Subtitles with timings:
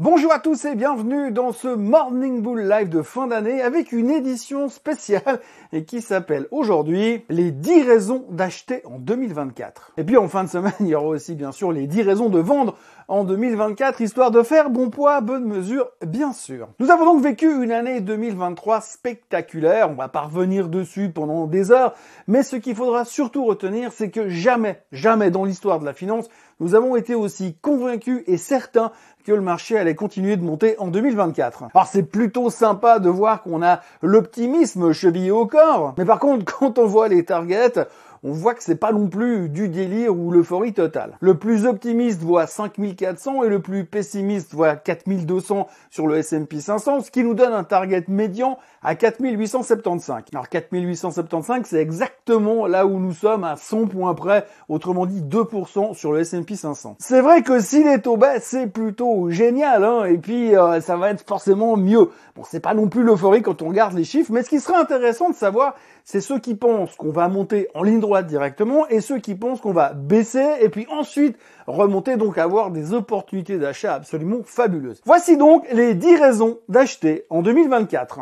[0.00, 4.10] Bonjour à tous et bienvenue dans ce Morning Bull Live de fin d'année avec une
[4.10, 5.40] édition spéciale
[5.72, 9.94] et qui s'appelle aujourd'hui les 10 raisons d'acheter en 2024.
[9.96, 12.28] Et puis en fin de semaine, il y aura aussi bien sûr les 10 raisons
[12.28, 12.76] de vendre
[13.08, 16.68] en 2024, histoire de faire bon poids, bonne mesure, bien sûr.
[16.78, 21.72] Nous avons donc vécu une année 2023 spectaculaire, on va pas revenir dessus pendant des
[21.72, 21.94] heures,
[22.26, 26.28] mais ce qu'il faudra surtout retenir, c'est que jamais, jamais dans l'histoire de la finance,
[26.60, 28.92] nous avons été aussi convaincus et certains
[29.24, 31.64] que le marché allait continuer de monter en 2024.
[31.74, 36.44] Alors c'est plutôt sympa de voir qu'on a l'optimisme chevillé au corps, mais par contre
[36.58, 37.86] quand on voit les targets,
[38.22, 41.16] on voit que c'est pas non plus du délire ou l'euphorie totale.
[41.20, 47.00] Le plus optimiste voit 5400 et le plus pessimiste voit 4200 sur le S&P 500,
[47.00, 50.14] ce qui nous donne un target médian à 4875.
[50.32, 55.94] Alors 4875, c'est exactement là où nous sommes à 100 points près, autrement dit 2%
[55.94, 56.96] sur le S&P 500.
[56.98, 60.96] C'est vrai que si les taux baissent, c'est plutôt génial, hein, et puis euh, ça
[60.96, 62.10] va être forcément mieux.
[62.36, 64.78] Bon, c'est pas non plus l'euphorie quand on regarde les chiffres, mais ce qui serait
[64.78, 65.74] intéressant de savoir,
[66.10, 69.60] c'est ceux qui pensent qu'on va monter en ligne droite directement et ceux qui pensent
[69.60, 75.02] qu'on va baisser et puis ensuite remonter donc avoir des opportunités d'achat absolument fabuleuses.
[75.04, 78.20] Voici donc les 10 raisons d'acheter en 2024.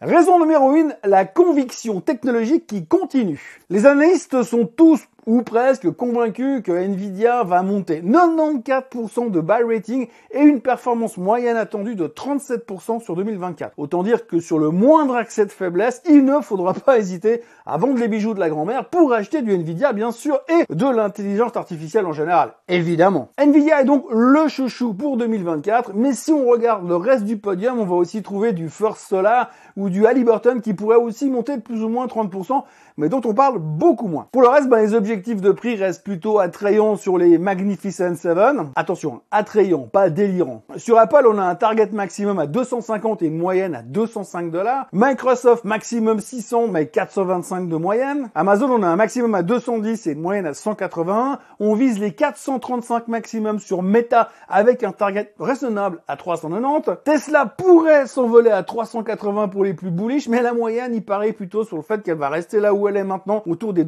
[0.00, 3.60] Raison numéro 1, la conviction technologique qui continue.
[3.68, 10.08] Les analystes sont tous ou presque convaincu que Nvidia va monter 94% de buy rating
[10.30, 13.74] et une performance moyenne attendue de 37% sur 2024.
[13.76, 17.76] Autant dire que sur le moindre accès de faiblesse, il ne faudra pas hésiter à
[17.76, 21.56] vendre les bijoux de la grand-mère pour acheter du Nvidia bien sûr et de l'intelligence
[21.56, 23.28] artificielle en général, évidemment.
[23.38, 27.78] Nvidia est donc le chouchou pour 2024, mais si on regarde le reste du podium,
[27.78, 31.62] on va aussi trouver du First Solar ou du Halliburton qui pourrait aussi monter de
[31.62, 32.64] plus ou moins 30%,
[32.96, 34.28] mais dont on parle beaucoup moins.
[34.32, 38.38] Pour le reste, ben, les de prix restent plutôt attrayants sur les Magnificent 7.
[38.76, 40.62] Attention, attrayant, pas délirant.
[40.76, 44.86] Sur Apple, on a un target maximum à 250 et une moyenne à 205 dollars.
[44.92, 48.30] Microsoft, maximum 600, mais 425 de moyenne.
[48.36, 51.40] Amazon, on a un maximum à 210 et une moyenne à 181.
[51.58, 56.98] On vise les 435 maximum sur Meta avec un target raisonnable à 390.
[57.04, 61.64] Tesla pourrait s'envoler à 380 pour les plus bullish, mais la moyenne, il paraît plutôt
[61.64, 63.82] sur le fait qu'elle va rester là où elle est maintenant, autour des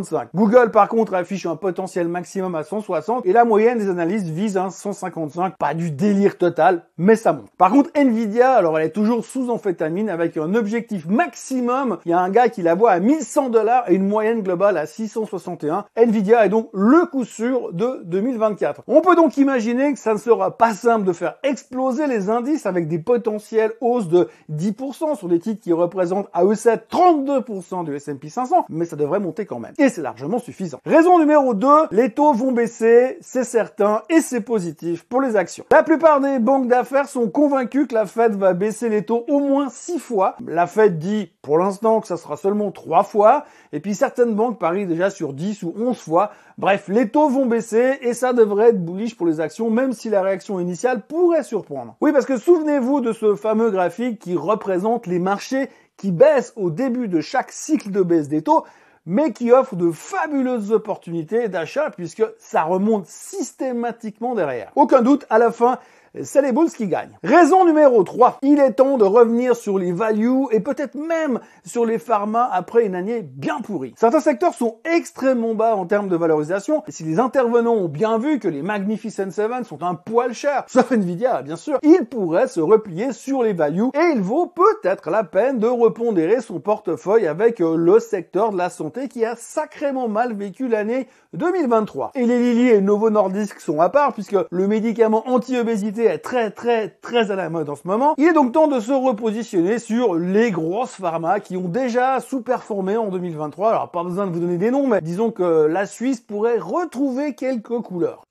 [0.00, 0.28] 240-245.
[0.34, 4.56] Google, par contre, affiche un potentiel maximum à 160 et la moyenne des analystes vise
[4.56, 5.56] un 155.
[5.56, 7.50] Pas du délire total, mais ça monte.
[7.56, 11.98] Par contre, Nvidia, alors elle est toujours sous amphétamine avec un objectif maximum.
[12.04, 14.76] Il y a un gars qui la voit à 1100 dollars et une moyenne globale
[14.76, 15.84] à 661.
[15.96, 18.82] Nvidia est donc le coup sûr de 2024.
[18.86, 22.66] On peut donc imaginer que ça ne sera pas simple de faire exploser les indices
[22.66, 27.84] avec des potentiels hausses de 10% sur des titres qui représentent à eux 7 32%
[27.84, 29.72] du S&P 500, mais ça devrait monter quand même.
[29.88, 30.80] C'est largement suffisant.
[30.84, 35.64] Raison numéro 2, les taux vont baisser, c'est certain, et c'est positif pour les actions.
[35.70, 39.40] La plupart des banques d'affaires sont convaincues que la Fed va baisser les taux au
[39.40, 40.36] moins 6 fois.
[40.46, 44.58] La Fed dit pour l'instant que ça sera seulement 3 fois, et puis certaines banques
[44.58, 46.30] parient déjà sur 10 ou 11 fois.
[46.56, 50.10] Bref, les taux vont baisser et ça devrait être bullish pour les actions, même si
[50.10, 51.96] la réaction initiale pourrait surprendre.
[52.00, 56.70] Oui, parce que souvenez-vous de ce fameux graphique qui représente les marchés qui baissent au
[56.70, 58.64] début de chaque cycle de baisse des taux,
[59.08, 64.70] mais qui offre de fabuleuses opportunités d'achat puisque ça remonte systématiquement derrière.
[64.76, 65.78] Aucun doute, à la fin,
[66.22, 67.16] c'est les Bulls qui gagnent.
[67.22, 71.84] Raison numéro 3, il est temps de revenir sur les values et peut-être même sur
[71.84, 73.94] les pharma après une année bien pourrie.
[73.96, 78.18] Certains secteurs sont extrêmement bas en termes de valorisation et si les intervenants ont bien
[78.18, 82.48] vu que les Magnificent Seven sont un poil cher, sauf Nvidia bien sûr, ils pourraient
[82.48, 87.26] se replier sur les values et il vaut peut-être la peine de repondérer son portefeuille
[87.26, 92.12] avec euh, le secteur de la santé qui a sacrément mal vécu l'année 2023.
[92.14, 96.50] Et les Lilly et Novo Nordisk sont à part puisque le médicament anti-obésité est très
[96.50, 98.14] très très à la mode en ce moment.
[98.18, 102.96] Il est donc temps de se repositionner sur les grosses pharma qui ont déjà sous-performé
[102.96, 103.70] en 2023.
[103.70, 107.34] Alors pas besoin de vous donner des noms, mais disons que la Suisse pourrait retrouver
[107.34, 108.24] quelques couleurs.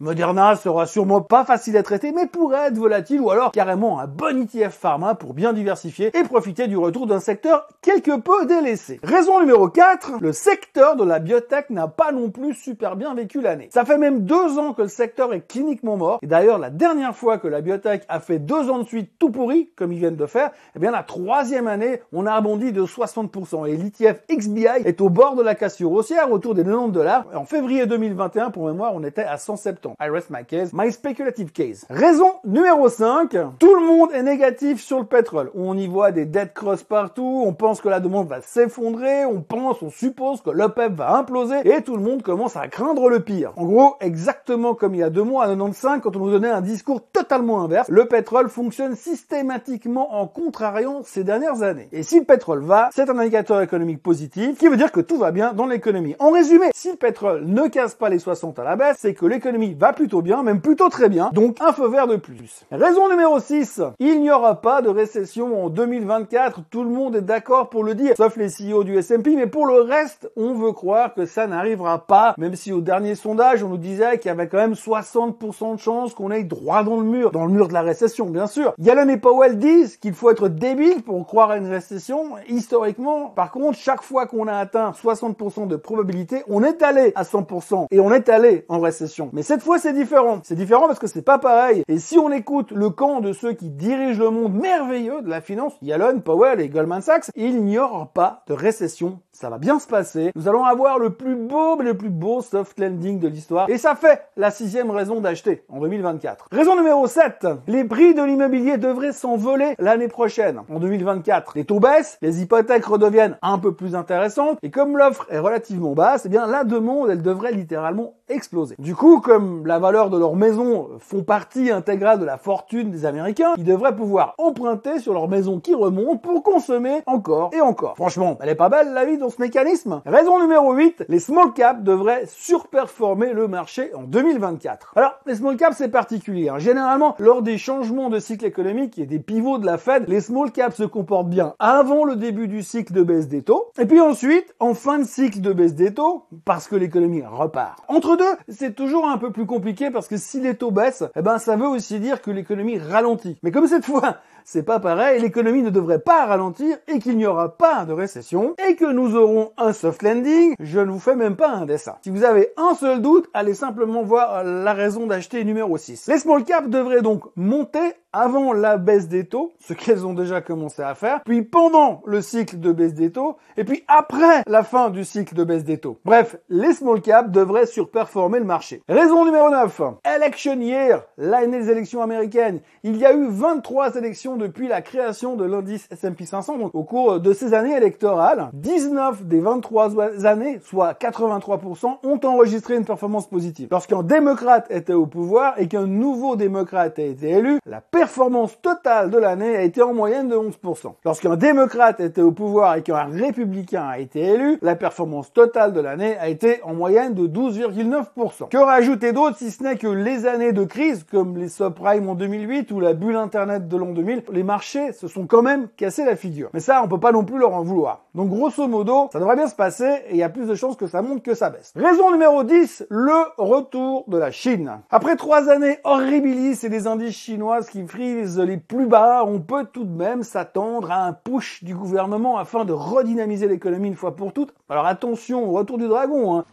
[0.00, 4.06] Moderna sera sûrement pas facile à traiter, mais pourrait être volatile ou alors carrément un
[4.06, 8.98] bon ETF pharma pour bien diversifier et profiter du retour d'un secteur quelque peu délaissé.
[9.02, 13.40] Raison numéro 4, le secteur de la biotech n'a pas non plus super bien vécu
[13.40, 13.68] l'année.
[13.72, 16.18] Ça fait même deux ans que le secteur est cliniquement mort.
[16.22, 19.30] Et d'ailleurs, la dernière fois que la biotech a fait deux ans de suite tout
[19.30, 22.82] pourri, comme ils viennent de faire, eh bien la troisième année, on a rebondi de
[22.82, 23.68] 60%.
[23.68, 27.26] Et l'ETF XBI est au bord de la cassure haussière, autour des 90 dollars.
[27.34, 29.84] En février 2021, pour mémoire, on était à 170.
[29.94, 30.04] Récession.
[30.04, 31.86] I rest my case, my speculative case.
[31.88, 35.50] Raison numéro 5, tout le monde est négatif sur le pétrole.
[35.54, 39.40] On y voit des dettes creuses partout, on pense que la demande va s'effondrer, on
[39.40, 43.20] pense, on suppose que l'OPEP va imploser et tout le monde commence à craindre le
[43.20, 43.52] pire.
[43.56, 46.50] En gros, exactement comme il y a deux mois à 95 quand on nous donnait
[46.50, 51.88] un discours totalement inverse, le pétrole fonctionne systématiquement en contrariant ces dernières années.
[51.92, 55.18] Et si le pétrole va, c'est un indicateur économique positif qui veut dire que tout
[55.18, 56.16] va bien dans l'économie.
[56.18, 59.26] En résumé, si le pétrole ne casse pas les 60 à la baisse, c'est que
[59.26, 62.64] l'économie va plutôt bien, même plutôt très bien, donc un feu vert de plus.
[62.70, 67.22] Raison numéro 6, il n'y aura pas de récession en 2024, tout le monde est
[67.22, 70.72] d'accord pour le dire, sauf les CEO du S&P, mais pour le reste, on veut
[70.72, 74.32] croire que ça n'arrivera pas, même si au dernier sondage, on nous disait qu'il y
[74.32, 77.68] avait quand même 60% de chances qu'on aille droit dans le mur, dans le mur
[77.68, 78.74] de la récession, bien sûr.
[78.78, 82.30] Yellen et Powell disent qu'il faut être débile pour croire à une récession.
[82.48, 87.22] Historiquement, par contre, chaque fois qu'on a atteint 60% de probabilité, on est allé à
[87.22, 89.30] 100% et on est allé en récession.
[89.32, 90.40] Mais cette fois, c'est différent.
[90.44, 91.82] C'est différent parce que c'est pas pareil.
[91.88, 95.40] Et si on écoute le camp de ceux qui dirigent le monde merveilleux de la
[95.40, 99.78] finance, Yellen, Powell et Goldman Sachs, il n'y aura pas de récession ça va bien
[99.78, 100.30] se passer.
[100.36, 103.68] Nous allons avoir le plus beau, le plus beau soft landing de l'histoire.
[103.68, 106.46] Et ça fait la sixième raison d'acheter en 2024.
[106.52, 107.46] Raison numéro 7.
[107.66, 110.60] Les prix de l'immobilier devraient s'envoler l'année prochaine.
[110.70, 114.58] En 2024, les taux baissent, les hypothèques redeviennent un peu plus intéressantes.
[114.62, 118.76] Et comme l'offre est relativement basse, eh bien, la demande, elle devrait littéralement exploser.
[118.78, 123.06] Du coup, comme la valeur de leurs maisons font partie intégrale de la fortune des
[123.06, 127.96] Américains, ils devraient pouvoir emprunter sur leur maison qui remonte pour consommer encore et encore.
[127.96, 130.02] Franchement, elle est pas belle la vie ce mécanisme?
[130.06, 134.92] Raison numéro 8, les small caps devraient surperformer le marché en 2024.
[134.96, 136.48] Alors, les small caps, c'est particulier.
[136.48, 136.58] Hein.
[136.58, 140.52] Généralement, lors des changements de cycle économique et des pivots de la Fed, les small
[140.52, 144.00] caps se comportent bien avant le début du cycle de baisse des taux, et puis
[144.00, 147.82] ensuite, en fin de cycle de baisse des taux, parce que l'économie repart.
[147.88, 151.22] Entre deux, c'est toujours un peu plus compliqué parce que si les taux baissent, eh
[151.22, 153.36] ben, ça veut aussi dire que l'économie ralentit.
[153.42, 157.26] Mais comme cette fois, c'est pas pareil, l'économie ne devrait pas ralentir et qu'il n'y
[157.26, 161.16] aura pas de récession et que nous aurons un soft landing, je ne vous fais
[161.16, 161.96] même pas un dessin.
[162.02, 166.08] Si vous avez un seul doute, allez simplement voir la raison d'acheter numéro 6.
[166.08, 170.40] Les small caps devraient donc monter avant la baisse des taux, ce qu'elles ont déjà
[170.40, 174.62] commencé à faire, puis pendant le cycle de baisse des taux, et puis après la
[174.62, 175.98] fin du cycle de baisse des taux.
[176.04, 178.82] Bref, les small caps devraient surperformer le marché.
[178.88, 179.82] Raison numéro 9.
[180.16, 182.60] Election year, l'année des élections américaines.
[182.84, 186.58] Il y a eu 23 élections depuis la création de l'indice S&P 500.
[186.58, 192.76] Donc, au cours de ces années électorales, 19 des 23 années, soit 83%, ont enregistré
[192.76, 193.68] une performance positive.
[193.72, 199.08] Lorsqu'un démocrate était au pouvoir et qu'un nouveau démocrate a été élu, la performance totale
[199.08, 200.92] de l'année a été en moyenne de 11%.
[201.06, 205.80] Lorsqu'un démocrate était au pouvoir et qu'un républicain a été élu, la performance totale de
[205.80, 208.50] l'année a été en moyenne de 12,9%.
[208.50, 212.14] Que rajouter d'autre si ce n'est que les années de crise, comme les subprimes en
[212.14, 216.04] 2008 ou la bulle internet de l'an 2000, les marchés se sont quand même cassés
[216.04, 216.50] la figure.
[216.52, 218.04] Mais ça, on peut pas non plus leur en vouloir.
[218.14, 220.76] Donc grosso modo, ça devrait bien se passer et il y a plus de chances
[220.76, 221.72] que ça monte que ça baisse.
[221.74, 224.82] Raison numéro 10, le retour de la Chine.
[224.90, 229.84] Après trois années horribilis et des indices chinoises qui les plus bas, on peut tout
[229.84, 234.32] de même s'attendre à un push du gouvernement afin de redynamiser l'économie une fois pour
[234.32, 234.54] toutes.
[234.68, 236.38] Alors attention au retour du dragon.
[236.38, 236.44] Hein.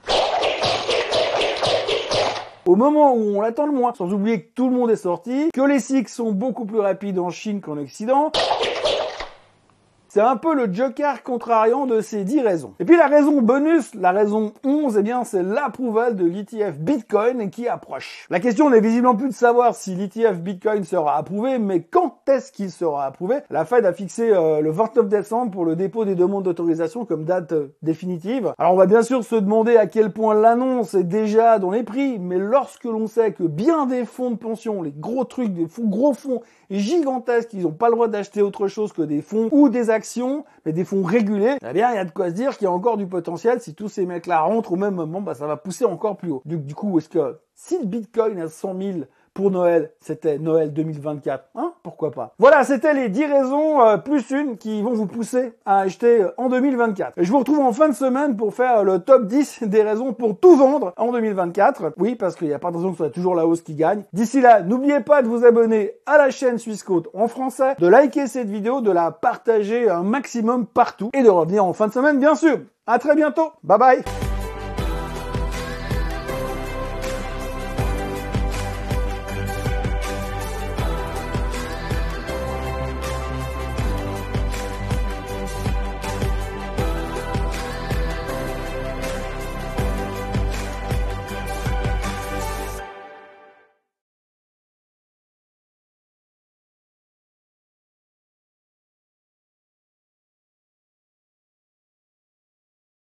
[2.66, 5.50] Au moment où on l'attend le moins, sans oublier que tout le monde est sorti,
[5.54, 8.32] que les cycles sont beaucoup plus rapides en Chine qu'en Occident,
[10.14, 12.74] c'est un peu le joker contrariant de ces 10 raisons.
[12.82, 17.50] Et puis la raison bonus, la raison 11, eh bien c'est l'approval de l'ETF Bitcoin
[17.50, 18.28] qui approche.
[18.30, 22.52] La question n'est visiblement plus de savoir si l'ETF Bitcoin sera approuvé, mais quand est-ce
[22.52, 23.38] qu'il sera approuvé?
[23.50, 27.24] La Fed a fixé euh, le 29 décembre pour le dépôt des demandes d'autorisation comme
[27.24, 28.54] date euh, définitive.
[28.58, 31.84] Alors on va bien sûr se demander à quel point l'annonce est déjà dans les
[31.84, 35.68] prix, mais lorsque l'on sait que bien des fonds de pension, les gros trucs, des
[35.80, 39.70] gros fonds gigantesques, ils n'ont pas le droit d'acheter autre chose que des fonds ou
[39.70, 40.01] des actions,
[40.66, 42.68] mais des fonds régulés, eh bien, il y a de quoi se dire qu'il y
[42.68, 43.62] a encore du potentiel.
[43.62, 46.42] Si tous ces mecs-là rentrent au même moment, bah, ça va pousser encore plus haut.
[46.46, 49.00] Du, du coup, est-ce que si le Bitcoin a 100 000
[49.34, 51.46] pour Noël, c'était Noël 2024.
[51.56, 55.54] Hein Pourquoi pas Voilà, c'était les 10 raisons euh, plus une qui vont vous pousser
[55.66, 57.18] à acheter euh, en 2024.
[57.18, 60.14] Et je vous retrouve en fin de semaine pour faire le top 10 des raisons
[60.14, 61.94] pour tout vendre en 2024.
[61.98, 63.76] Oui, parce qu'il n'y a pas de raison que ce soit toujours la hausse qui
[63.76, 64.04] gagne.
[64.14, 66.82] D'ici là, n'oubliez pas de vous abonner à la chaîne Suisse
[67.14, 71.64] en français, de liker cette vidéo, de la partager un maximum partout et de revenir
[71.64, 72.60] en fin de semaine bien sûr.
[72.88, 73.52] À très bientôt.
[73.64, 74.31] Bye bye.